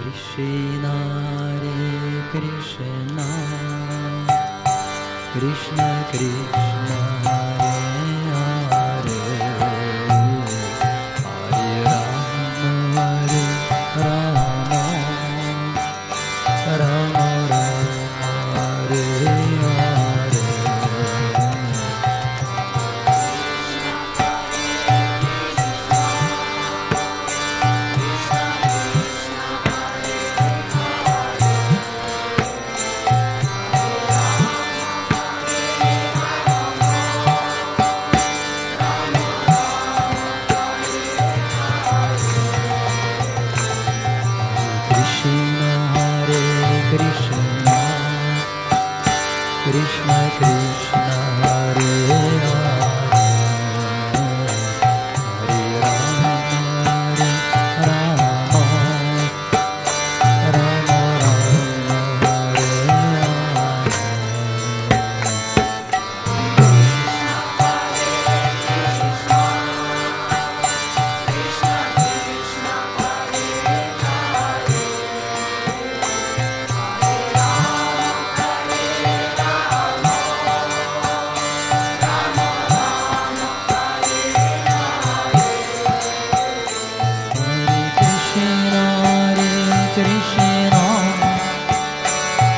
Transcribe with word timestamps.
कृष्ण 0.00 0.42
नारी 0.82 1.72
कृष्ण 2.32 3.16
कृष्ण 5.34 5.88
कृष्ण 6.12 7.59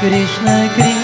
Кришна, 0.03 0.69
Кришна. 0.75 1.02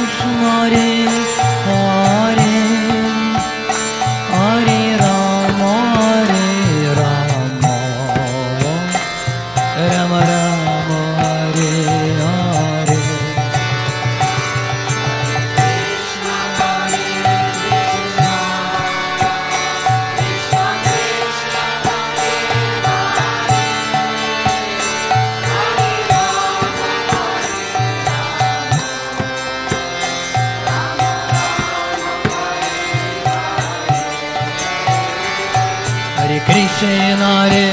कृष्ण 36.48 37.24
रे 37.50 37.64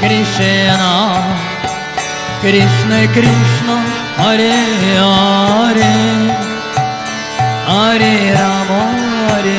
कृष्ण 0.00 0.78
कृष्ण 2.42 2.96
कृष्ण 3.14 3.76
हरे 4.18 4.54
हरे 4.98 5.92
हरे 7.68 8.14
राम 8.34 8.72
हरे 9.30 9.58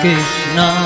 Krishna 0.00 0.85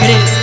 crees 0.00 0.33